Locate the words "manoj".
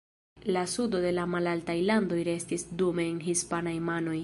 3.91-4.19